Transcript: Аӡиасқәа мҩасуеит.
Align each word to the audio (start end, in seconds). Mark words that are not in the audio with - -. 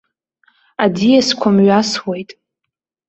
Аӡиасқәа 0.83 1.49
мҩасуеит. 1.55 2.29